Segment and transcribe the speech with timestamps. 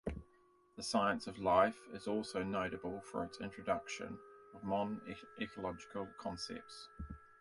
[0.77, 4.17] "The Science of Life" is also notable for its introduction
[4.55, 4.99] of modern
[5.39, 6.89] ecological concepts.